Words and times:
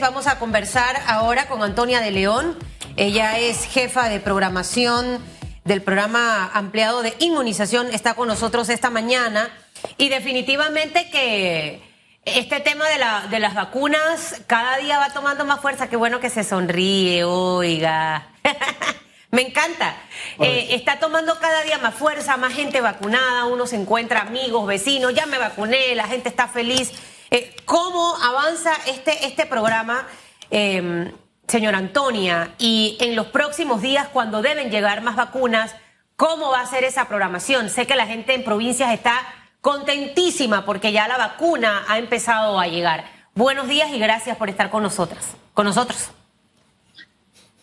Vamos 0.00 0.28
a 0.28 0.38
conversar 0.38 1.02
ahora 1.08 1.48
con 1.48 1.60
Antonia 1.60 2.00
de 2.00 2.12
León. 2.12 2.56
Ella 2.96 3.40
es 3.40 3.64
jefa 3.64 4.08
de 4.08 4.20
programación 4.20 5.18
del 5.64 5.82
programa 5.82 6.48
ampliado 6.54 7.02
de 7.02 7.16
inmunización. 7.18 7.88
Está 7.92 8.14
con 8.14 8.28
nosotros 8.28 8.68
esta 8.68 8.90
mañana. 8.90 9.50
Y 9.98 10.08
definitivamente 10.08 11.10
que 11.10 11.82
este 12.24 12.60
tema 12.60 12.88
de, 12.90 12.98
la, 12.98 13.26
de 13.28 13.40
las 13.40 13.54
vacunas 13.54 14.42
cada 14.46 14.76
día 14.76 15.00
va 15.00 15.10
tomando 15.10 15.44
más 15.44 15.60
fuerza. 15.60 15.88
Qué 15.88 15.96
bueno 15.96 16.20
que 16.20 16.30
se 16.30 16.44
sonríe, 16.44 17.24
oiga. 17.24 18.28
Me 19.32 19.42
encanta. 19.42 19.96
Eh, 20.38 20.68
está 20.70 21.00
tomando 21.00 21.40
cada 21.40 21.64
día 21.64 21.78
más 21.78 21.96
fuerza, 21.96 22.36
más 22.36 22.54
gente 22.54 22.80
vacunada. 22.80 23.46
Uno 23.46 23.66
se 23.66 23.74
encuentra 23.74 24.20
amigos, 24.20 24.64
vecinos. 24.64 25.12
Ya 25.12 25.26
me 25.26 25.38
vacuné, 25.38 25.96
la 25.96 26.06
gente 26.06 26.28
está 26.28 26.46
feliz. 26.46 26.92
Eh, 27.32 27.50
¿Cómo 27.64 28.14
avanza 28.22 28.72
este, 28.86 29.26
este 29.26 29.46
programa, 29.46 30.06
eh, 30.50 31.10
señora 31.48 31.78
Antonia? 31.78 32.52
Y 32.58 32.98
en 33.00 33.16
los 33.16 33.28
próximos 33.28 33.80
días, 33.80 34.06
cuando 34.12 34.42
deben 34.42 34.70
llegar 34.70 35.00
más 35.00 35.16
vacunas, 35.16 35.74
¿cómo 36.16 36.50
va 36.50 36.60
a 36.60 36.66
ser 36.66 36.84
esa 36.84 37.08
programación? 37.08 37.70
Sé 37.70 37.86
que 37.86 37.96
la 37.96 38.06
gente 38.06 38.34
en 38.34 38.44
provincias 38.44 38.92
está 38.92 39.14
contentísima 39.62 40.66
porque 40.66 40.92
ya 40.92 41.08
la 41.08 41.16
vacuna 41.16 41.84
ha 41.88 41.98
empezado 41.98 42.60
a 42.60 42.66
llegar. 42.66 43.06
Buenos 43.34 43.66
días 43.66 43.90
y 43.94 43.98
gracias 43.98 44.36
por 44.36 44.50
estar 44.50 44.68
con 44.68 44.82
nosotras, 44.82 45.34
con 45.54 45.64
nosotros. 45.64 46.10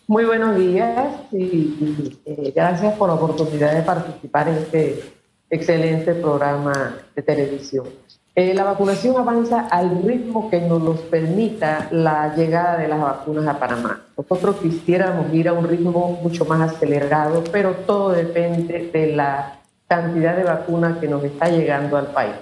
Muy 0.08 0.24
buenos 0.24 0.56
días 0.56 1.14
y, 1.30 2.18
eh, 2.26 2.52
gracias 2.56 2.94
por 2.94 3.08
la 3.08 3.14
oportunidad 3.14 3.72
de 3.72 3.82
participar 3.82 4.48
en 4.48 4.56
este 4.56 5.14
excelente 5.48 6.12
programa 6.14 6.96
de 7.14 7.22
televisión. 7.22 7.86
Eh, 8.36 8.54
la 8.54 8.62
vacunación 8.62 9.16
avanza 9.16 9.66
al 9.68 10.02
ritmo 10.04 10.48
que 10.50 10.60
nos 10.60 10.80
los 10.80 11.00
permita 11.00 11.88
la 11.90 12.34
llegada 12.36 12.76
de 12.78 12.86
las 12.86 13.00
vacunas 13.00 13.46
a 13.48 13.58
Panamá. 13.58 14.02
Nosotros 14.16 14.56
quisiéramos 14.56 15.34
ir 15.34 15.48
a 15.48 15.52
un 15.52 15.66
ritmo 15.66 16.20
mucho 16.22 16.44
más 16.44 16.60
acelerado, 16.60 17.42
pero 17.50 17.72
todo 17.86 18.10
depende 18.10 18.88
de 18.92 19.16
la 19.16 19.58
cantidad 19.88 20.36
de 20.36 20.44
vacunas 20.44 20.98
que 20.98 21.08
nos 21.08 21.24
está 21.24 21.48
llegando 21.48 21.96
al 21.96 22.06
país. 22.08 22.34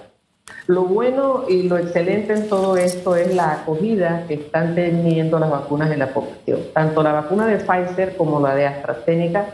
Lo 0.66 0.84
bueno 0.84 1.44
y 1.48 1.62
lo 1.62 1.78
excelente 1.78 2.34
en 2.34 2.48
todo 2.48 2.76
esto 2.76 3.16
es 3.16 3.34
la 3.34 3.52
acogida 3.52 4.24
que 4.28 4.34
están 4.34 4.74
teniendo 4.74 5.38
las 5.38 5.50
vacunas 5.50 5.90
en 5.90 6.00
la 6.00 6.12
población. 6.12 6.60
Tanto 6.74 7.02
la 7.02 7.12
vacuna 7.12 7.46
de 7.46 7.56
Pfizer 7.56 8.16
como 8.16 8.40
la 8.40 8.54
de 8.54 8.66
AstraZeneca 8.66 9.46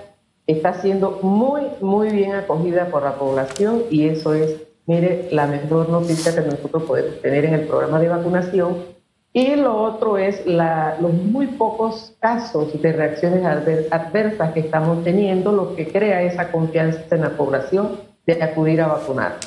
está 0.48 0.74
siendo 0.74 1.20
muy, 1.22 1.62
muy 1.80 2.10
bien 2.10 2.34
acogida 2.34 2.86
por 2.86 3.04
la 3.04 3.14
población 3.14 3.84
y 3.90 4.08
eso 4.08 4.34
es 4.34 4.56
mire, 4.86 5.28
la 5.30 5.46
mejor 5.46 5.88
noticia 5.88 6.34
que 6.34 6.40
nosotros 6.40 6.82
podemos 6.84 7.20
tener 7.20 7.44
en 7.44 7.54
el 7.54 7.66
programa 7.66 8.00
de 8.00 8.08
vacunación. 8.08 8.94
Y 9.32 9.56
lo 9.56 9.76
otro 9.76 10.16
es 10.16 10.46
los 10.46 11.12
muy 11.12 11.48
pocos 11.48 12.14
casos 12.20 12.80
de 12.80 12.92
reacciones 12.92 13.44
adversas 13.90 14.52
que 14.52 14.60
estamos 14.60 15.02
teniendo, 15.02 15.50
lo 15.50 15.74
que 15.74 15.88
crea 15.88 16.22
esa 16.22 16.52
confianza 16.52 17.00
en 17.10 17.22
la 17.22 17.30
población 17.30 18.00
de 18.26 18.42
acudir 18.42 18.80
a 18.80 18.86
vacunar. 18.86 19.38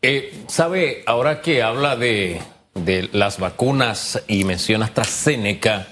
Eh, 0.00 0.32
¿Sabe, 0.46 1.02
ahora 1.04 1.42
que 1.42 1.62
habla 1.62 1.96
de, 1.96 2.40
de 2.74 3.10
las 3.12 3.38
vacunas 3.38 4.22
y 4.28 4.44
menciona 4.44 4.86
AstraZeneca, 4.86 5.86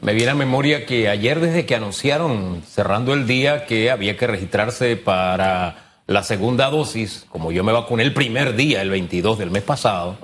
me 0.00 0.14
viene 0.14 0.32
a 0.32 0.34
memoria 0.34 0.86
que 0.86 1.08
ayer 1.08 1.40
desde 1.40 1.66
que 1.66 1.74
anunciaron, 1.74 2.62
cerrando 2.66 3.12
el 3.12 3.26
día, 3.26 3.66
que 3.66 3.90
había 3.90 4.16
que 4.16 4.26
registrarse 4.26 4.96
para 4.96 5.83
la 6.06 6.22
segunda 6.22 6.68
dosis, 6.70 7.26
como 7.30 7.50
yo 7.50 7.64
me 7.64 7.72
vacuné 7.72 8.02
el 8.02 8.12
primer 8.12 8.56
día, 8.56 8.82
el 8.82 8.90
22 8.90 9.38
del 9.38 9.50
mes 9.50 9.62
pasado, 9.62 10.18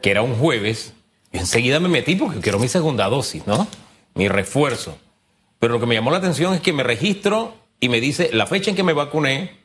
que 0.00 0.10
era 0.10 0.22
un 0.22 0.36
jueves, 0.36 0.94
enseguida 1.32 1.80
me 1.80 1.88
metí 1.88 2.14
porque 2.14 2.40
quiero 2.40 2.58
mi 2.58 2.68
segunda 2.68 3.08
dosis, 3.08 3.46
¿no? 3.46 3.66
Mi 4.14 4.28
refuerzo. 4.28 4.96
Pero 5.58 5.74
lo 5.74 5.80
que 5.80 5.86
me 5.86 5.94
llamó 5.94 6.10
la 6.10 6.18
atención 6.18 6.54
es 6.54 6.60
que 6.60 6.72
me 6.72 6.84
registro 6.84 7.54
y 7.80 7.88
me 7.88 8.00
dice 8.00 8.30
la 8.32 8.46
fecha 8.46 8.70
en 8.70 8.76
que 8.76 8.84
me 8.84 8.92
vacuné 8.92 9.64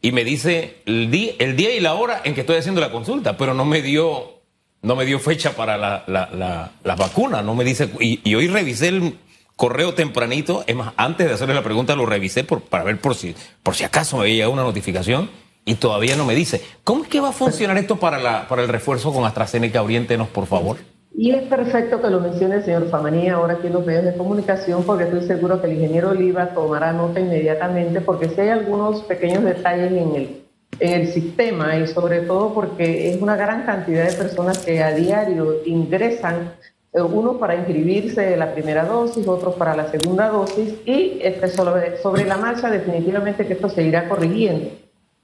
y 0.00 0.10
me 0.10 0.24
dice 0.24 0.82
el 0.84 1.10
día, 1.10 1.32
el 1.38 1.56
día 1.56 1.74
y 1.74 1.80
la 1.80 1.94
hora 1.94 2.20
en 2.24 2.34
que 2.34 2.40
estoy 2.40 2.56
haciendo 2.56 2.80
la 2.80 2.90
consulta, 2.90 3.36
pero 3.36 3.54
no 3.54 3.64
me 3.64 3.82
dio, 3.82 4.40
no 4.82 4.96
me 4.96 5.04
dio 5.04 5.20
fecha 5.20 5.54
para 5.54 5.76
la, 5.76 6.04
la, 6.08 6.72
la, 6.82 6.96
vacuna, 6.96 7.40
no 7.40 7.54
me 7.54 7.64
dice, 7.64 7.88
y, 8.00 8.20
y 8.28 8.34
hoy 8.34 8.48
revisé 8.48 8.88
el, 8.88 9.18
correo 9.56 9.94
tempranito, 9.94 10.64
es 10.66 10.76
más, 10.76 10.92
antes 10.96 11.26
de 11.26 11.34
hacerle 11.34 11.54
la 11.54 11.62
pregunta 11.62 11.96
lo 11.96 12.06
revisé 12.06 12.44
por, 12.44 12.60
para 12.60 12.84
ver 12.84 12.98
por 13.00 13.14
si, 13.14 13.34
por 13.62 13.74
si 13.74 13.84
acaso 13.84 14.16
me 14.16 14.22
había 14.22 14.34
llegado 14.34 14.52
una 14.52 14.62
notificación 14.62 15.30
y 15.64 15.76
todavía 15.76 16.16
no 16.16 16.24
me 16.24 16.34
dice. 16.34 16.62
¿Cómo 16.82 17.04
es 17.04 17.08
que 17.08 17.20
va 17.20 17.30
a 17.30 17.32
funcionar 17.32 17.78
esto 17.78 17.96
para, 17.96 18.18
la, 18.18 18.48
para 18.48 18.62
el 18.62 18.68
refuerzo 18.68 19.12
con 19.12 19.24
AstraZeneca? 19.24 19.82
Oriéntenos, 19.82 20.28
por 20.28 20.46
favor. 20.46 20.76
Y 21.16 21.30
es 21.30 21.42
perfecto 21.42 22.02
que 22.02 22.10
lo 22.10 22.20
mencione 22.20 22.56
el 22.56 22.64
señor 22.64 22.90
Famaní 22.90 23.28
ahora 23.28 23.54
aquí 23.54 23.68
en 23.68 23.74
los 23.74 23.86
medios 23.86 24.04
de 24.04 24.16
comunicación, 24.16 24.82
porque 24.82 25.04
estoy 25.04 25.22
seguro 25.22 25.60
que 25.60 25.68
el 25.68 25.74
ingeniero 25.74 26.10
Oliva 26.10 26.48
tomará 26.48 26.92
nota 26.92 27.20
inmediatamente, 27.20 28.00
porque 28.00 28.28
si 28.28 28.40
hay 28.40 28.48
algunos 28.48 29.02
pequeños 29.02 29.44
detalles 29.44 29.92
en 29.92 30.16
el, 30.16 30.44
en 30.80 31.00
el 31.00 31.08
sistema 31.12 31.76
y 31.76 31.86
sobre 31.86 32.22
todo 32.22 32.52
porque 32.52 33.12
es 33.12 33.22
una 33.22 33.36
gran 33.36 33.64
cantidad 33.64 34.08
de 34.10 34.16
personas 34.16 34.58
que 34.58 34.82
a 34.82 34.90
diario 34.90 35.64
ingresan 35.64 36.54
unos 37.02 37.36
para 37.36 37.56
inscribirse 37.56 38.36
la 38.36 38.52
primera 38.52 38.84
dosis, 38.84 39.26
otros 39.26 39.56
para 39.56 39.74
la 39.74 39.90
segunda 39.90 40.28
dosis 40.28 40.74
y 40.86 41.18
este, 41.20 41.48
sobre, 41.48 42.24
la 42.24 42.36
marcha 42.36 42.70
definitivamente 42.70 43.46
que 43.46 43.54
esto 43.54 43.68
se 43.68 43.82
irá 43.82 44.08
corrigiendo. 44.08 44.70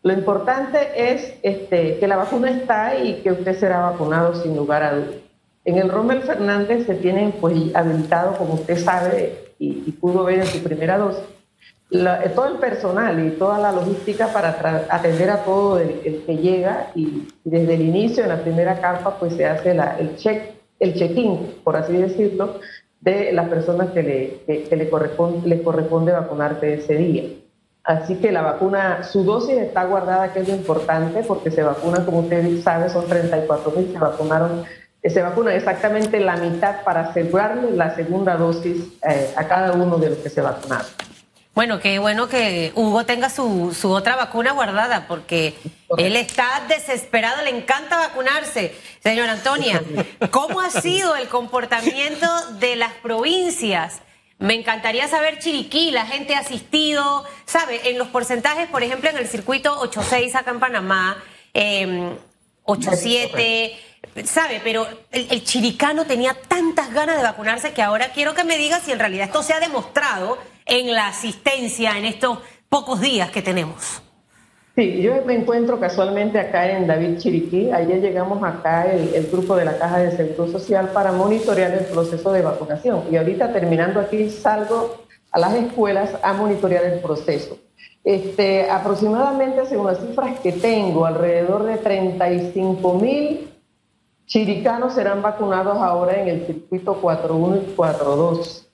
Lo 0.02 0.12
importante 0.12 0.78
es 0.96 1.34
este, 1.42 1.98
que 1.98 2.08
la 2.08 2.16
vacuna 2.16 2.50
está 2.50 2.96
y 2.98 3.20
que 3.22 3.30
usted 3.30 3.56
será 3.56 3.90
vacunado 3.90 4.34
sin 4.34 4.56
lugar 4.56 4.82
a 4.82 4.94
dudas. 4.94 5.14
En 5.64 5.76
el 5.76 5.90
Rommel 5.90 6.22
Fernández 6.22 6.86
se 6.86 6.94
tienen 6.94 7.32
pues, 7.32 7.54
habilitado, 7.74 8.36
como 8.36 8.54
usted 8.54 8.78
sabe 8.78 9.52
y, 9.58 9.92
pudo 9.92 10.24
ver 10.24 10.40
en 10.40 10.46
su 10.46 10.62
primera 10.62 10.96
dosis, 10.96 11.22
eh, 11.92 12.30
todo 12.34 12.48
el 12.48 12.54
personal 12.56 13.24
y 13.24 13.32
toda 13.32 13.58
la 13.58 13.70
logística 13.70 14.32
para 14.32 14.86
atender 14.88 15.30
a 15.30 15.44
todo 15.44 15.78
el, 15.78 16.22
que 16.26 16.36
llega 16.36 16.90
y, 16.96 17.28
desde 17.44 17.74
el 17.74 17.82
inicio, 17.82 18.22
en 18.24 18.30
la 18.30 18.42
primera 18.42 18.80
carpa, 18.80 19.18
pues 19.20 19.34
se 19.34 19.46
hace 19.46 19.70
el 19.70 20.16
check 20.16 20.59
el 20.80 20.94
check-in, 20.94 21.56
por 21.62 21.76
así 21.76 21.92
decirlo, 21.92 22.58
de 23.00 23.32
las 23.32 23.48
personas 23.48 23.90
que 23.90 24.02
le, 24.02 24.64
que, 24.68 24.76
le, 24.76 24.90
corresponde, 24.90 25.48
le 25.48 25.62
corresponde 25.62 26.12
vacunarte 26.12 26.74
ese 26.74 26.96
día. 26.96 27.24
Así 27.84 28.16
que 28.16 28.30
la 28.30 28.42
vacuna, 28.42 29.02
su 29.04 29.24
dosis 29.24 29.56
está 29.56 29.84
guardada, 29.84 30.32
que 30.32 30.40
es 30.40 30.48
lo 30.48 30.54
importante, 30.54 31.22
porque 31.22 31.50
se 31.50 31.62
vacunan, 31.62 32.04
como 32.04 32.20
usted 32.20 32.60
sabe, 32.62 32.90
son 32.90 33.06
34 33.06 33.72
mil, 33.72 33.92
se 33.92 33.98
vacunaron, 33.98 34.64
se 35.02 35.22
vacuna 35.22 35.54
exactamente 35.54 36.20
la 36.20 36.36
mitad 36.36 36.82
para 36.84 37.08
asegurarle 37.08 37.70
la 37.72 37.94
segunda 37.94 38.36
dosis 38.36 38.98
eh, 39.08 39.32
a 39.34 39.44
cada 39.48 39.72
uno 39.72 39.96
de 39.96 40.10
los 40.10 40.18
que 40.18 40.28
se 40.28 40.42
vacunaron. 40.42 40.86
Bueno, 41.52 41.80
qué 41.80 41.98
bueno 41.98 42.28
que 42.28 42.72
Hugo 42.76 43.04
tenga 43.04 43.28
su, 43.28 43.76
su 43.78 43.90
otra 43.90 44.14
vacuna 44.14 44.52
guardada, 44.52 45.08
porque 45.08 45.54
él 45.98 46.14
está 46.14 46.64
desesperado, 46.68 47.42
le 47.42 47.50
encanta 47.50 47.98
vacunarse. 47.98 48.74
Señora 49.02 49.32
Antonia, 49.32 49.82
¿cómo 50.30 50.60
ha 50.60 50.70
sido 50.70 51.16
el 51.16 51.28
comportamiento 51.28 52.26
de 52.60 52.76
las 52.76 52.92
provincias? 52.94 54.00
Me 54.38 54.54
encantaría 54.54 55.08
saber 55.08 55.40
Chiriquí, 55.40 55.90
la 55.90 56.06
gente 56.06 56.34
ha 56.36 56.38
asistido, 56.38 57.24
¿sabe? 57.46 57.90
En 57.90 57.98
los 57.98 58.08
porcentajes, 58.08 58.68
por 58.68 58.84
ejemplo, 58.84 59.10
en 59.10 59.18
el 59.18 59.28
circuito 59.28 59.76
8-6 59.82 60.36
acá 60.36 60.52
en 60.52 60.60
Panamá, 60.60 61.22
eh, 61.52 62.14
8-7, 62.64 63.76
¿sabe? 64.24 64.60
Pero 64.62 64.86
el, 65.10 65.26
el, 65.30 65.44
chiricano 65.44 66.06
tenía 66.06 66.32
tantas 66.32 66.92
ganas 66.92 67.16
de 67.16 67.22
vacunarse 67.24 67.72
que 67.72 67.82
ahora 67.82 68.12
quiero 68.12 68.34
que 68.34 68.44
me 68.44 68.56
diga 68.56 68.78
si 68.80 68.92
en 68.92 69.00
realidad 69.00 69.26
esto 69.26 69.42
se 69.42 69.52
ha 69.52 69.60
demostrado 69.60 70.38
en 70.66 70.92
la 70.92 71.08
asistencia 71.08 71.98
en 71.98 72.04
estos 72.04 72.38
pocos 72.68 73.00
días 73.00 73.30
que 73.30 73.42
tenemos. 73.42 74.02
Sí, 74.76 75.02
yo 75.02 75.12
me 75.26 75.34
encuentro 75.34 75.80
casualmente 75.80 76.38
acá 76.38 76.70
en 76.70 76.86
David 76.86 77.18
Chiriquí. 77.18 77.70
Ayer 77.70 78.00
llegamos 78.00 78.42
acá 78.42 78.90
el, 78.90 79.26
grupo 79.30 79.56
de 79.56 79.64
la 79.64 79.76
Caja 79.76 79.98
de 79.98 80.16
Seguro 80.16 80.50
Social 80.50 80.90
para 80.94 81.12
monitorear 81.12 81.72
el 81.72 81.86
proceso 81.86 82.32
de 82.32 82.42
vacunación. 82.42 83.02
Y 83.10 83.16
ahorita 83.16 83.52
terminando 83.52 84.00
aquí 84.00 84.30
salgo 84.30 85.04
a 85.32 85.38
las 85.38 85.54
escuelas 85.54 86.16
a 86.22 86.32
monitorear 86.32 86.84
el 86.84 87.00
proceso. 87.00 87.58
Este, 88.04 88.70
aproximadamente, 88.70 89.66
según 89.66 89.88
las 89.88 90.00
cifras 90.00 90.38
que 90.40 90.52
tengo, 90.52 91.04
alrededor 91.04 91.64
de 91.64 91.76
35 91.76 92.94
mil 92.94 93.50
chiricanos 94.24 94.94
serán 94.94 95.20
vacunados 95.20 95.76
ahora 95.78 96.22
en 96.22 96.28
el 96.28 96.46
circuito 96.46 97.02
4.1 97.02 97.62
y 97.62 97.76
4.2. 97.76 98.69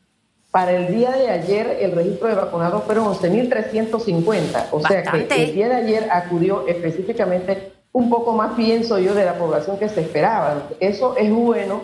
Para 0.56 0.72
el 0.72 0.86
día 0.86 1.10
de 1.10 1.28
ayer, 1.28 1.80
el 1.82 1.92
registro 1.92 2.28
de 2.28 2.34
vacunados 2.34 2.84
fueron 2.84 3.04
11.350. 3.08 4.68
O 4.70 4.80
sea 4.80 5.02
que 5.02 5.26
el 5.28 5.52
día 5.52 5.68
de 5.68 5.74
ayer 5.74 6.08
acudió 6.10 6.66
específicamente 6.66 7.72
un 7.92 8.08
poco 8.08 8.32
más, 8.32 8.54
pienso 8.54 8.98
yo, 8.98 9.14
de 9.14 9.26
la 9.26 9.34
población 9.34 9.78
que 9.78 9.90
se 9.90 10.00
esperaba. 10.00 10.68
Eso 10.80 11.14
es 11.18 11.30
bueno 11.30 11.82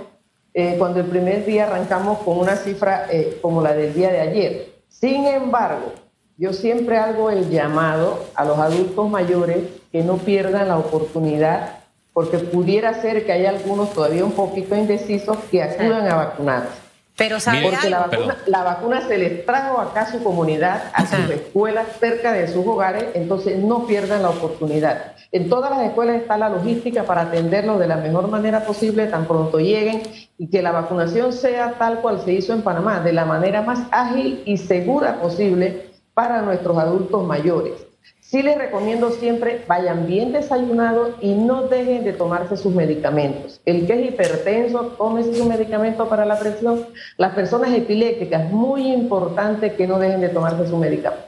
eh, 0.54 0.76
cuando 0.78 1.00
el 1.00 1.04
primer 1.04 1.44
día 1.44 1.66
arrancamos 1.66 2.20
con 2.20 2.38
una 2.38 2.56
cifra 2.56 3.08
eh, 3.10 3.36
como 3.42 3.60
la 3.60 3.74
del 3.74 3.92
día 3.92 4.10
de 4.10 4.20
ayer. 4.20 4.72
Sin 4.88 5.26
embargo, 5.26 5.92
yo 6.38 6.54
siempre 6.54 6.96
hago 6.96 7.28
el 7.28 7.50
llamado 7.50 8.24
a 8.34 8.42
los 8.46 8.58
adultos 8.58 9.10
mayores 9.10 9.64
que 9.92 10.02
no 10.02 10.16
pierdan 10.16 10.68
la 10.68 10.78
oportunidad 10.78 11.80
porque 12.14 12.38
pudiera 12.38 12.94
ser 13.02 13.26
que 13.26 13.32
haya 13.32 13.50
algunos 13.50 13.92
todavía 13.92 14.24
un 14.24 14.32
poquito 14.32 14.74
indecisos 14.74 15.36
que 15.50 15.62
acudan 15.62 16.10
a 16.10 16.14
vacunarse. 16.14 16.81
Pero 17.16 17.40
¿sabe 17.40 17.62
Porque 17.62 17.90
la 17.90 18.00
vacuna, 18.00 18.36
la 18.46 18.62
vacuna, 18.62 19.06
se 19.06 19.18
les 19.18 19.44
trajo 19.44 19.80
acá 19.80 20.02
a 20.02 20.10
su 20.10 20.22
comunidad, 20.22 20.90
a 20.94 21.06
sus 21.06 21.30
escuelas, 21.30 21.86
cerca 22.00 22.32
de 22.32 22.48
sus 22.48 22.66
hogares, 22.66 23.04
entonces 23.14 23.58
no 23.58 23.86
pierdan 23.86 24.22
la 24.22 24.30
oportunidad. 24.30 25.12
En 25.30 25.48
todas 25.48 25.70
las 25.70 25.82
escuelas 25.82 26.16
está 26.16 26.38
la 26.38 26.48
logística 26.48 27.04
para 27.04 27.22
atenderlos 27.22 27.78
de 27.78 27.86
la 27.86 27.96
mejor 27.96 28.28
manera 28.28 28.64
posible, 28.64 29.06
tan 29.06 29.26
pronto 29.26 29.58
lleguen, 29.58 30.02
y 30.38 30.48
que 30.48 30.62
la 30.62 30.72
vacunación 30.72 31.32
sea 31.32 31.74
tal 31.78 32.00
cual 32.00 32.22
se 32.24 32.32
hizo 32.32 32.52
en 32.52 32.62
Panamá, 32.62 33.00
de 33.00 33.12
la 33.12 33.24
manera 33.24 33.62
más 33.62 33.80
ágil 33.90 34.42
y 34.46 34.56
segura 34.56 35.20
posible 35.20 35.90
para 36.14 36.42
nuestros 36.42 36.76
adultos 36.78 37.26
mayores. 37.26 37.91
Sí 38.32 38.42
les 38.42 38.56
recomiendo 38.56 39.10
siempre 39.10 39.62
vayan 39.68 40.06
bien 40.06 40.32
desayunados 40.32 41.16
y 41.20 41.34
no 41.34 41.64
dejen 41.64 42.02
de 42.02 42.14
tomarse 42.14 42.56
sus 42.56 42.74
medicamentos. 42.74 43.60
El 43.66 43.86
que 43.86 43.92
es 43.92 44.08
hipertenso, 44.08 44.94
tómese 44.96 45.34
su 45.34 45.44
medicamento 45.44 46.08
para 46.08 46.24
la 46.24 46.38
presión. 46.38 46.86
Las 47.18 47.34
personas 47.34 47.74
epilépticas, 47.74 48.50
muy 48.50 48.90
importante 48.90 49.74
que 49.74 49.86
no 49.86 49.98
dejen 49.98 50.22
de 50.22 50.30
tomarse 50.30 50.66
su 50.66 50.78
medicamento. 50.78 51.26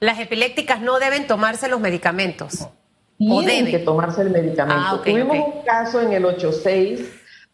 Las 0.00 0.18
epilépticas 0.18 0.80
no 0.80 0.98
deben 0.98 1.26
tomarse 1.26 1.68
los 1.68 1.80
medicamentos. 1.80 2.66
Tienen 3.18 3.66
que 3.66 3.80
tomarse 3.80 4.22
el 4.22 4.30
medicamento. 4.30 4.82
Ah, 4.86 5.00
Tuvimos 5.04 5.36
un 5.36 5.62
caso 5.66 6.00
en 6.00 6.14
el 6.14 6.24
86 6.24 7.10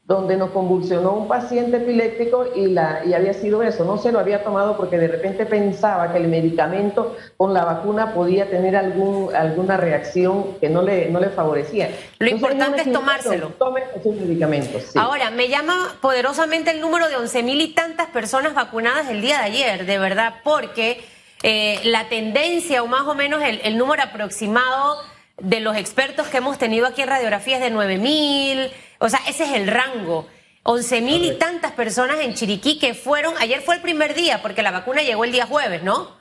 donde 0.08 0.38
nos 0.38 0.52
convulsionó 0.52 1.12
un 1.12 1.28
paciente 1.28 1.76
epiléptico 1.76 2.46
y, 2.56 2.68
la, 2.68 3.02
y 3.04 3.12
había 3.12 3.34
sido 3.34 3.62
eso, 3.62 3.84
no 3.84 3.98
se 3.98 4.10
lo 4.10 4.18
había 4.18 4.42
tomado 4.42 4.74
porque 4.78 4.96
de 4.96 5.06
repente 5.06 5.44
pensaba 5.44 6.10
que 6.10 6.16
el 6.16 6.28
medicamento 6.28 7.14
con 7.36 7.52
la 7.52 7.66
vacuna 7.66 8.14
podía 8.14 8.48
tener 8.48 8.74
algún, 8.74 9.36
alguna 9.36 9.76
reacción 9.76 10.56
que 10.60 10.70
no 10.70 10.80
le, 10.80 11.10
no 11.10 11.20
le 11.20 11.28
favorecía. 11.28 11.90
Lo 12.20 12.30
importante 12.30 12.80
es 12.80 12.90
tomárselo. 12.90 13.48
Tomen 13.58 13.84
sus 14.02 14.16
medicamentos. 14.16 14.96
Ahora, 14.96 15.30
me 15.30 15.48
llama 15.48 15.98
poderosamente 16.00 16.70
el 16.70 16.80
número 16.80 17.10
de 17.10 17.16
11 17.16 17.42
mil 17.42 17.60
y 17.60 17.74
tantas 17.74 18.06
personas 18.06 18.54
vacunadas 18.54 19.10
el 19.10 19.20
día 19.20 19.36
de 19.40 19.44
ayer, 19.44 19.84
de 19.84 19.98
verdad, 19.98 20.36
porque 20.42 21.02
eh, 21.42 21.80
la 21.84 22.08
tendencia 22.08 22.82
o 22.82 22.86
más 22.86 23.02
o 23.02 23.14
menos 23.14 23.42
el, 23.42 23.60
el 23.62 23.76
número 23.76 24.04
aproximado 24.04 24.96
de 25.36 25.60
los 25.60 25.76
expertos 25.76 26.28
que 26.28 26.38
hemos 26.38 26.56
tenido 26.56 26.86
aquí 26.86 27.02
en 27.02 27.08
radiografía 27.08 27.56
es 27.56 27.62
de 27.62 27.70
9 27.70 27.98
mil 27.98 28.70
o 28.98 29.08
sea, 29.08 29.20
ese 29.28 29.44
es 29.44 29.52
el 29.52 29.66
rango. 29.66 30.26
11 30.64 31.00
mil 31.00 31.24
y 31.24 31.38
tantas 31.38 31.72
personas 31.72 32.20
en 32.20 32.34
Chiriquí 32.34 32.78
que 32.78 32.94
fueron, 32.94 33.34
ayer 33.38 33.60
fue 33.60 33.76
el 33.76 33.80
primer 33.80 34.14
día, 34.14 34.42
porque 34.42 34.62
la 34.62 34.70
vacuna 34.70 35.02
llegó 35.02 35.24
el 35.24 35.32
día 35.32 35.46
jueves, 35.46 35.82
¿no? 35.82 36.18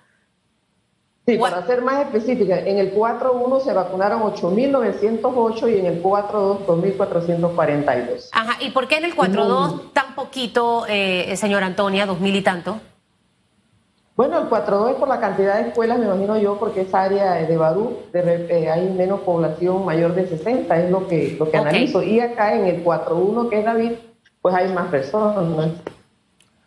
Sí, 1.28 1.38
para 1.38 1.68
ser 1.68 1.82
más 1.82 2.06
específica, 2.06 2.58
en 2.58 2.78
el 2.78 2.96
4.1 2.96 3.62
se 3.62 3.74
vacunaron 3.74 4.22
8.908 4.22 5.76
y 5.76 5.80
en 5.80 5.86
el 5.88 6.02
4.2 6.02 6.66
2.442. 6.66 8.30
Ajá, 8.32 8.56
¿y 8.62 8.70
por 8.70 8.88
qué 8.88 8.96
en 8.96 9.04
el 9.04 9.14
4.2 9.14 9.92
tan 9.92 10.16
poquito, 10.16 10.86
eh, 10.88 11.36
señora 11.36 11.66
Antonia, 11.66 12.08
2.000 12.08 12.36
y 12.36 12.42
tanto? 12.42 12.80
Bueno, 14.18 14.40
el 14.40 14.50
4.2 14.50 14.90
es 14.90 14.96
por 14.96 15.08
la 15.08 15.20
cantidad 15.20 15.62
de 15.62 15.70
escuelas, 15.70 16.00
me 16.00 16.06
imagino 16.06 16.40
yo, 16.40 16.58
porque 16.58 16.82
esa 16.82 17.04
área 17.04 17.34
de 17.36 17.56
Badú 17.56 18.00
eh, 18.16 18.68
hay 18.68 18.90
menos 18.90 19.20
población 19.20 19.86
mayor 19.86 20.16
de 20.16 20.28
60, 20.28 20.76
es 20.76 20.90
lo 20.90 21.08
que, 21.08 21.36
lo 21.38 21.52
que 21.52 21.58
analizo. 21.58 22.02
Y 22.02 22.20
acá 22.20 22.56
en 22.56 22.66
el 22.66 22.84
4.1, 22.84 23.48
que 23.48 23.60
es 23.60 23.66
David, 23.66 23.92
pues 24.42 24.56
hay 24.56 24.74
más 24.74 24.88
personas 24.90 25.72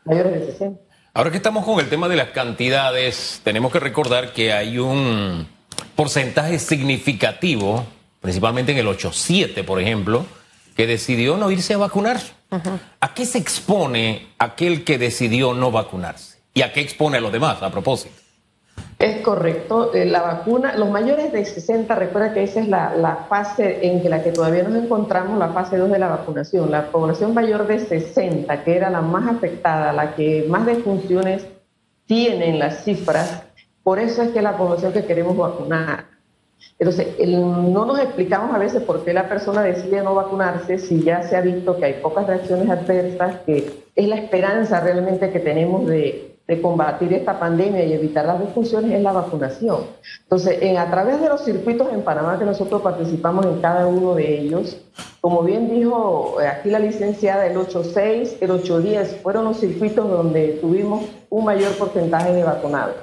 mayores 0.05 0.33
de 0.33 0.47
60. 0.47 0.81
Ahora 1.13 1.33
que 1.33 1.39
estamos 1.39 1.65
con 1.65 1.81
el 1.81 1.89
tema 1.89 2.09
de 2.09 2.15
las 2.15 2.29
cantidades, 2.29 3.41
tenemos 3.43 3.73
que 3.73 3.81
recordar 3.81 4.33
que 4.33 4.53
hay 4.53 4.79
un 4.79 5.49
porcentaje 5.97 6.61
significativo, 6.61 7.85
principalmente 8.21 8.71
en 8.71 8.79
el 8.79 8.87
8.7, 8.87 9.65
por 9.65 9.81
ejemplo, 9.81 10.25
que 10.77 10.87
decidió 10.87 11.37
no 11.37 11.51
irse 11.51 11.75
a 11.75 11.79
vacunar. 11.79 12.21
¿A 13.01 13.13
qué 13.13 13.27
se 13.27 13.39
expone 13.39 14.29
aquel 14.39 14.85
que 14.85 14.99
decidió 14.99 15.53
no 15.53 15.73
vacunarse? 15.73 16.40
¿Y 16.55 16.63
a 16.63 16.73
qué 16.73 16.81
expone 16.81 17.19
a 17.19 17.21
los 17.21 17.33
demás 17.33 17.63
a 17.63 17.71
propósito? 17.71 18.15
Es 19.01 19.23
correcto. 19.23 19.95
Eh, 19.95 20.05
la 20.05 20.21
vacuna, 20.21 20.77
los 20.77 20.91
mayores 20.91 21.33
de 21.33 21.45
60, 21.45 21.95
recuerda 21.95 22.35
que 22.35 22.43
esa 22.43 22.61
es 22.61 22.69
la, 22.69 23.25
fase 23.31 23.87
en 23.87 24.03
que 24.03 24.11
la 24.11 24.23
que 24.23 24.31
todavía 24.31 24.63
nos 24.63 24.85
encontramos, 24.85 25.39
la 25.39 25.49
fase 25.49 25.79
2 25.79 25.91
de 25.91 25.99
la 25.99 26.09
vacunación. 26.09 26.71
La 26.71 26.91
población 26.91 27.33
mayor 27.33 27.67
de 27.67 27.79
60, 27.79 28.63
que 28.63 28.77
era 28.77 28.91
la 28.91 29.01
más 29.01 29.27
afectada, 29.37 29.95
la 29.95 30.15
que 30.15 30.45
más 30.49 30.67
defunciones 30.67 31.47
tiene 32.05 32.51
en 32.51 32.59
las 32.59 32.85
cifras, 32.85 33.45
por 33.83 33.99
eso 33.99 34.23
es 34.23 34.33
que 34.33 34.43
la 34.43 34.59
población 34.59 34.93
que 34.93 35.07
queremos 35.07 35.35
vacunar. 35.35 36.05
Entonces, 36.79 37.09
no 37.27 37.87
nos 37.87 37.99
explicamos 38.01 38.55
a 38.55 38.59
veces 38.59 38.83
por 38.83 39.03
qué 39.03 39.15
la 39.15 39.31
persona 39.31 39.63
decide 39.63 40.03
no 40.03 40.15
vacunarse 40.15 40.79
si 40.79 41.03
ya 41.03 41.23
se 41.23 41.37
ha 41.37 41.41
visto 41.41 41.79
que 41.79 41.87
hay 41.87 41.95
pocas 42.03 42.27
reacciones 42.27 42.69
adversas, 42.69 43.37
que 43.47 43.85
es 43.95 44.09
la 44.09 44.17
esperanza 44.17 44.81
realmente 44.81 45.31
que 45.31 45.41
tenemos 45.41 45.87
de, 45.87 46.30
de 46.51 46.61
combatir 46.61 47.13
esta 47.13 47.39
pandemia 47.39 47.85
y 47.85 47.93
evitar 47.93 48.27
las 48.27 48.41
disfunciones 48.41 48.91
es 48.91 49.01
la 49.01 49.13
vacunación. 49.13 49.85
Entonces, 50.25 50.59
en, 50.61 50.79
a 50.79 50.91
través 50.91 51.21
de 51.21 51.29
los 51.29 51.45
circuitos 51.45 51.93
en 51.93 52.03
Panamá 52.03 52.41
que 52.41 52.45
nosotros 52.45 52.83
participamos 52.83 53.47
en 53.47 53.61
cada 53.61 53.87
uno 53.87 54.17
de 54.17 54.41
ellos, 54.41 54.77
como 55.21 55.45
bien 55.45 55.71
dijo 55.71 56.39
eh, 56.43 56.49
aquí 56.49 56.71
la 56.71 56.81
licenciada, 56.81 57.47
el 57.47 57.57
8.6, 57.57 58.39
el 58.41 58.51
8.10 58.51 59.23
fueron 59.23 59.45
los 59.45 59.59
circuitos 59.59 60.11
donde 60.11 60.59
tuvimos 60.61 61.05
un 61.29 61.45
mayor 61.45 61.71
porcentaje 61.79 62.33
de 62.33 62.43
vacunados. 62.43 62.97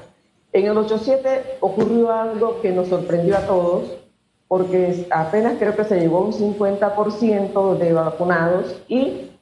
En 0.51 0.65
el 0.65 0.73
8.7 0.73 1.39
ocurrió 1.61 2.11
algo 2.11 2.59
que 2.61 2.73
nos 2.73 2.89
sorprendió 2.89 3.37
a 3.37 3.47
todos, 3.47 3.97
porque 4.49 5.07
apenas 5.09 5.53
creo 5.57 5.73
que 5.73 5.85
se 5.85 5.97
llegó 6.01 6.17
a 6.17 6.25
un 6.25 6.33
50% 6.33 7.77
de 7.77 7.93
vacunados 7.93 8.75
y 8.89 9.36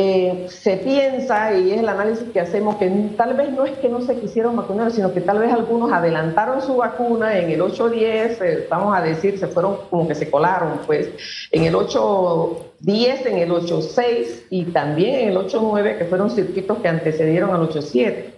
eh, 0.00 0.46
se 0.48 0.76
piensa, 0.76 1.58
y 1.58 1.72
es 1.72 1.80
el 1.80 1.88
análisis 1.88 2.28
que 2.32 2.38
hacemos, 2.38 2.76
que 2.76 2.88
tal 3.16 3.34
vez 3.34 3.50
no 3.50 3.64
es 3.64 3.76
que 3.78 3.88
no 3.88 4.00
se 4.00 4.14
quisieron 4.14 4.54
vacunar, 4.54 4.92
sino 4.92 5.12
que 5.12 5.20
tal 5.20 5.40
vez 5.40 5.52
algunos 5.52 5.90
adelantaron 5.90 6.62
su 6.62 6.76
vacuna 6.76 7.36
en 7.36 7.50
el 7.50 7.60
8-10, 7.60 8.40
eh, 8.40 8.66
vamos 8.70 8.96
a 8.96 9.02
decir, 9.02 9.40
se 9.40 9.48
fueron 9.48 9.78
como 9.90 10.06
que 10.06 10.14
se 10.14 10.30
colaron, 10.30 10.82
pues, 10.86 11.10
en 11.50 11.64
el 11.64 11.74
8-10, 11.74 13.26
en 13.26 13.38
el 13.38 13.50
8-6 13.50 14.44
y 14.50 14.66
también 14.66 15.16
en 15.16 15.28
el 15.30 15.36
8-9, 15.36 15.98
que 15.98 16.04
fueron 16.04 16.30
circuitos 16.30 16.78
que 16.78 16.86
antecedieron 16.86 17.50
al 17.50 17.68
8-7. 17.68 18.34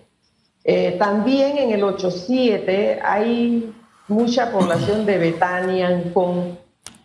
Eh, 0.65 0.97
también 0.99 1.59
en 1.59 1.73
el 1.73 1.83
8-7 1.83 3.01
hay 3.05 3.71
mucha 4.09 4.51
población 4.51 5.05
de 5.05 5.19
Betania, 5.19 6.05
con 6.15 6.59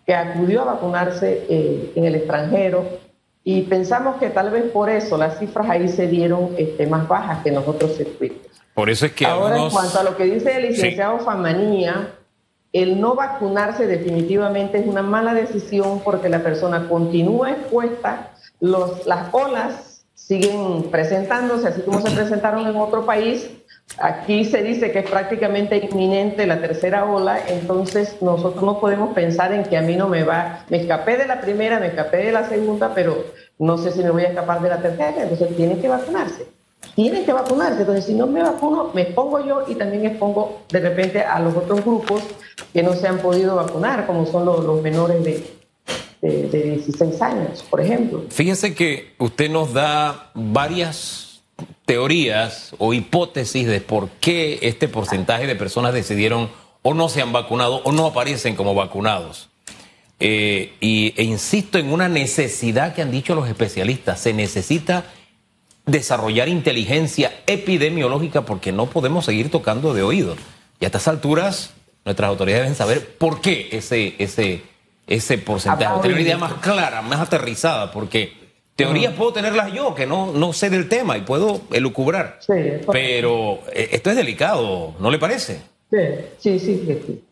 que 0.05 0.15
acudió 0.15 0.61
a 0.61 0.75
vacunarse 0.75 1.45
en 1.49 2.05
el 2.05 2.15
extranjero 2.15 3.04
y 3.47 3.61
pensamos 3.61 4.17
que 4.17 4.31
tal 4.31 4.49
vez 4.49 4.63
por 4.71 4.89
eso 4.89 5.17
las 5.17 5.37
cifras 5.37 5.69
ahí 5.69 5.87
se 5.87 6.07
dieron 6.07 6.55
este, 6.57 6.87
más 6.87 7.07
bajas 7.07 7.43
que 7.43 7.49
en 7.49 7.55
los 7.55 7.67
otros 7.67 7.95
circuitos. 7.95 8.51
Por 8.73 8.89
eso 8.89 9.05
es 9.05 9.13
que 9.13 9.27
Ahora, 9.27 9.57
en 9.57 9.69
cuanto 9.69 9.99
a 9.99 10.03
lo 10.03 10.17
que 10.17 10.23
dice 10.23 10.57
el 10.57 10.63
licenciado 10.63 11.19
Famanía, 11.19 12.09
el 12.73 12.99
no 12.99 13.13
vacunarse 13.13 13.85
definitivamente 13.85 14.79
es 14.79 14.87
una 14.87 15.03
mala 15.03 15.35
decisión 15.35 16.01
porque 16.03 16.27
la 16.27 16.41
persona 16.41 16.89
continúa 16.89 17.51
expuesta, 17.51 18.31
los, 18.59 19.05
las 19.05 19.31
olas 19.31 20.05
siguen 20.15 20.89
presentándose, 20.89 21.67
así 21.67 21.81
como 21.81 22.01
se 22.01 22.09
presentaron 22.15 22.65
en 22.65 22.75
otro 22.77 23.05
país, 23.05 23.47
Aquí 23.97 24.43
se 24.43 24.61
dice 24.61 24.91
que 24.91 24.99
es 24.99 25.09
prácticamente 25.09 25.77
inminente 25.77 26.45
la 26.45 26.59
tercera 26.59 27.05
ola, 27.05 27.39
entonces 27.47 28.17
nosotros 28.21 28.61
no 28.63 28.79
podemos 28.79 29.13
pensar 29.13 29.53
en 29.53 29.63
que 29.63 29.77
a 29.77 29.81
mí 29.81 29.95
no 29.95 30.09
me 30.09 30.23
va, 30.23 30.65
me 30.69 30.77
escapé 30.77 31.15
de 31.17 31.27
la 31.27 31.39
primera, 31.39 31.79
me 31.79 31.87
escapé 31.87 32.17
de 32.17 32.31
la 32.33 32.49
segunda, 32.49 32.93
pero 32.93 33.23
no 33.57 33.77
sé 33.77 33.91
si 33.91 34.03
me 34.03 34.11
voy 34.11 34.23
a 34.23 34.29
escapar 34.29 34.61
de 34.61 34.69
la 34.69 34.81
tercera, 34.81 35.23
entonces 35.23 35.55
tienen 35.55 35.79
que 35.79 35.87
vacunarse. 35.87 36.45
Tienen 36.93 37.25
que 37.25 37.33
vacunarse, 37.33 37.81
entonces 37.81 38.05
si 38.05 38.13
no 38.13 38.27
me 38.27 38.43
vacuno, 38.43 38.91
me 38.93 39.03
expongo 39.03 39.45
yo 39.45 39.63
y 39.67 39.75
también 39.75 40.05
expongo 40.05 40.63
de 40.69 40.79
repente 40.79 41.21
a 41.21 41.39
los 41.39 41.55
otros 41.55 41.83
grupos 41.83 42.21
que 42.73 42.83
no 42.83 42.93
se 42.93 43.07
han 43.07 43.19
podido 43.19 43.55
vacunar, 43.55 44.05
como 44.05 44.25
son 44.25 44.45
los, 44.45 44.81
menores 44.81 45.23
de, 45.23 45.43
de, 46.21 46.49
de 46.49 46.61
16 46.63 47.21
años, 47.21 47.63
por 47.69 47.79
ejemplo. 47.79 48.23
Fíjense 48.29 48.75
que 48.75 49.15
usted 49.19 49.49
nos 49.49 49.73
da 49.73 50.31
varias 50.33 51.34
teorías 51.85 52.75
o 52.77 52.93
hipótesis 52.93 53.67
de 53.67 53.79
por 53.79 54.09
qué 54.09 54.59
este 54.63 54.87
porcentaje 54.87 55.47
de 55.47 55.55
personas 55.55 55.93
decidieron 55.93 56.49
o 56.81 56.93
no 56.93 57.09
se 57.09 57.21
han 57.21 57.31
vacunado 57.31 57.81
o 57.83 57.91
no 57.91 58.07
aparecen 58.07 58.55
como 58.55 58.75
vacunados. 58.75 59.49
Eh, 60.19 60.73
y, 60.79 61.13
e 61.17 61.23
insisto 61.23 61.77
en 61.77 61.91
una 61.91 62.07
necesidad 62.07 62.93
que 62.93 63.01
han 63.01 63.11
dicho 63.11 63.35
los 63.35 63.47
especialistas, 63.47 64.19
se 64.19 64.33
necesita 64.33 65.05
desarrollar 65.85 66.47
inteligencia 66.47 67.31
epidemiológica 67.47 68.43
porque 68.43 68.71
no 68.71 68.87
podemos 68.87 69.25
seguir 69.25 69.51
tocando 69.51 69.93
de 69.93 70.03
oído. 70.03 70.35
Y 70.79 70.85
a 70.85 70.87
estas 70.87 71.07
alturas 71.07 71.73
nuestras 72.05 72.29
autoridades 72.29 72.63
deben 72.63 72.77
saber 72.77 73.17
por 73.17 73.41
qué 73.41 73.69
ese, 73.71 74.15
ese, 74.19 74.61
ese 75.07 75.37
porcentaje, 75.39 76.01
tener 76.01 76.13
una 76.13 76.21
idea 76.21 76.37
más 76.37 76.53
clara, 76.55 77.01
más 77.01 77.19
aterrizada, 77.19 77.91
porque 77.91 78.44
Teorías 78.75 79.13
puedo 79.13 79.31
tenerlas 79.31 79.71
yo, 79.71 79.95
que 79.95 80.05
no, 80.05 80.33
no 80.33 80.51
sé 80.51 80.69
del 80.69 80.89
tema 80.89 81.17
y 81.17 81.21
puedo 81.21 81.61
elucubrar. 81.71 82.39
Sí, 82.41 82.53
pero 82.91 83.61
eh, 83.71 83.89
esto 83.93 84.09
es 84.09 84.17
delicado, 84.17 84.95
¿no 84.99 85.09
le 85.09 85.17
parece? 85.17 85.61
Sí, 85.89 85.97
sí, 86.37 86.59
sí. 86.59 87.01
sí, 87.07 87.23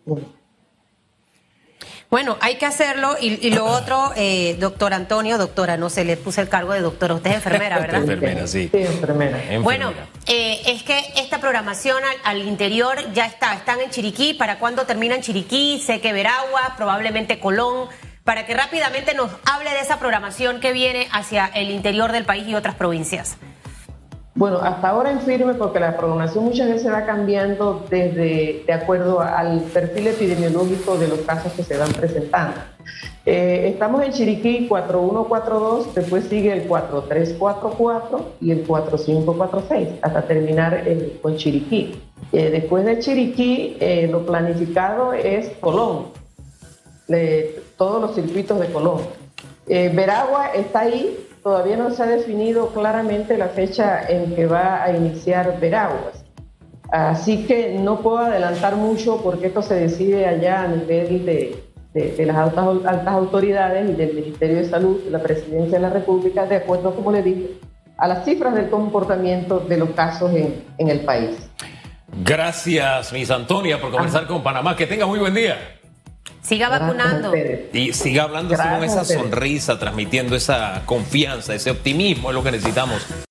Bueno, 2.10 2.38
hay 2.40 2.56
que 2.56 2.66
hacerlo 2.66 3.18
y, 3.20 3.50
lo 3.50 3.66
otro, 3.78 4.14
eh, 4.16 4.56
doctor 4.58 4.94
Antonio, 4.94 5.38
doctora, 5.38 5.76
no 5.76 5.90
se 5.90 6.06
le 6.06 6.16
puse 6.16 6.40
el 6.40 6.48
cargo 6.48 6.72
de 6.72 6.80
doctora, 6.80 7.16
usted 7.16 7.32
es 7.32 7.36
enfermera, 7.36 7.78
¿verdad? 7.78 8.02
enfermera, 8.04 8.48
sí. 8.48 8.70
Sí, 8.72 8.78
enfermera. 8.78 9.42
Bueno, 9.60 9.92
eh, 10.28 10.62
es 10.68 10.84
que 10.84 10.98
esta 11.18 11.42
programación 11.42 12.02
al, 12.06 12.40
al, 12.40 12.48
interior 12.48 13.12
ya 13.14 13.26
está, 13.26 13.54
están 13.54 13.82
en 13.82 13.90
Chiriquí, 13.90 14.34
¿para 14.34 14.60
cuándo 14.60 14.86
terminan 14.86 15.20
Chiriquí? 15.20 15.82
Sé 15.86 16.00
que 16.00 16.14
Veragua, 16.14 16.76
probablemente 16.78 17.38
Colón, 17.40 17.90
para 18.24 18.46
que 18.46 18.53
rápidamente 18.53 19.13
nos 19.13 19.32
hable 19.51 19.72
de 19.72 19.80
esa 19.80 20.00
programación 20.00 20.60
que 20.60 20.72
viene 20.72 21.08
hacia 21.12 21.46
el 21.46 21.70
interior 21.72 22.12
del 22.12 22.25
país 22.25 22.48
y 22.48 22.56
otras 22.56 22.75
provincias. 22.75 23.38
Bueno, 24.36 24.58
hasta 24.58 24.89
ahora 24.89 25.12
en 25.12 25.22
firme 25.22 25.53
porque 25.53 25.80
la 25.80 25.96
programación 25.96 26.46
muchas 26.46 26.68
veces 26.68 26.92
va 26.92 27.06
cambiando 27.06 27.86
desde 27.88 28.63
de 28.65 28.74
acuerdo 28.74 29.22
al 29.22 29.60
perfil 29.62 30.08
epidemiológico 30.08 30.98
de 30.98 31.08
los 31.08 31.20
casos 31.20 31.53
que 31.53 31.63
se 31.63 31.77
van 31.77 31.92
presentando. 31.94 32.56
Eh, 33.27 33.70
estamos 33.72 34.03
en 34.03 34.12
Chiriquí 34.12 34.68
4142, 34.68 35.94
después 35.94 36.24
sigue 36.25 36.51
el 36.51 36.63
4344 36.63 38.34
y 38.42 38.51
el 38.51 38.63
4546 38.63 40.00
hasta 40.01 40.24
terminar 40.24 40.82
eh, 40.86 41.20
con 41.22 41.38
Chiriquí. 41.38 42.01
Eh, 42.32 42.50
después 42.50 42.86
de 42.86 42.98
Chiriquí, 43.00 43.77
lo 44.10 44.25
planificado 44.25 45.13
es 45.13 45.50
Colón, 45.60 46.08
todos 47.78 48.02
los 48.02 48.16
circuitos 48.16 48.60
de 48.60 48.68
Colón. 48.68 49.02
Veragua 49.68 50.52
está 50.54 50.82
ahí, 50.82 51.18
todavía 51.42 51.78
no 51.78 51.92
se 51.92 52.04
ha 52.04 52.08
definido 52.08 52.68
claramente 52.70 53.38
la 53.38 53.50
fecha 53.50 54.02
en 54.08 54.36
que 54.36 54.46
va 54.46 54.84
a 54.84 54.92
iniciar 54.92 55.60
Veraguas. 55.60 56.24
Así 56.94 57.46
que 57.46 57.80
no 57.80 58.02
puedo 58.02 58.20
adelantar 58.20 58.76
mucho 58.76 59.20
porque 59.24 59.48
esto 59.48 59.64
se 59.64 59.74
decide 59.74 60.28
allá 60.28 60.62
a 60.62 60.68
nivel 60.68 61.26
de, 61.26 62.24
las 62.24 62.38
altas, 62.38 62.68
altas, 62.86 63.08
autoridades 63.08 63.90
y 63.90 63.94
del 63.94 64.14
Ministerio 64.14 64.58
de 64.58 64.70
Salud, 64.70 65.04
de 65.04 65.10
la 65.10 65.20
Presidencia 65.20 65.80
de 65.80 65.82
la 65.82 65.90
República, 65.90 66.46
de 66.46 66.58
acuerdo, 66.58 66.94
como 66.94 67.12
le 67.12 67.24
dije, 67.24 67.50
a 67.98 68.08
las 68.08 68.24
cifras 68.26 68.54
del 68.54 68.70
comportamiento 68.70 69.60
de 69.60 69.78
los 69.78 69.90
casos 69.92 70.36
en, 70.36 70.64
en 70.78 70.88
el 70.88 71.00
país. 71.00 71.50
Gracias, 72.24 73.12
Miss 73.12 73.32
Antonia, 73.32 73.82
por 73.82 73.90
conversar 73.90 74.28
con 74.28 74.44
Panamá. 74.44 74.76
Que 74.76 74.86
tenga 74.86 75.08
muy 75.08 75.18
buen 75.18 75.34
día. 75.34 75.73
Siga 76.44 76.68
vacunando. 76.68 77.32
Y 77.72 77.94
siga 77.94 78.24
hablando 78.24 78.56
con 78.56 78.84
esa 78.84 79.06
sonrisa, 79.06 79.80
transmitiendo 79.80 80.36
esa 80.36 80.84
confianza, 80.86 81.56
ese 81.56 81.72
optimismo, 81.72 82.30
es 82.30 82.36
lo 82.36 82.44
que 82.44 82.52
necesitamos. 82.52 83.02